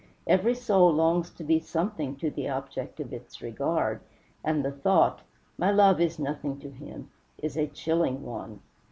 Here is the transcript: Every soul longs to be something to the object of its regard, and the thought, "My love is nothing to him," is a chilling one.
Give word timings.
Every 0.25 0.55
soul 0.55 0.91
longs 0.91 1.29
to 1.29 1.43
be 1.43 1.59
something 1.59 2.15
to 2.15 2.31
the 2.31 2.49
object 2.49 2.99
of 2.99 3.13
its 3.13 3.39
regard, 3.39 3.99
and 4.43 4.65
the 4.65 4.71
thought, 4.71 5.21
"My 5.59 5.69
love 5.69 6.01
is 6.01 6.17
nothing 6.17 6.57
to 6.61 6.71
him," 6.71 7.11
is 7.37 7.55
a 7.55 7.67
chilling 7.67 8.25
one. 8.25 8.61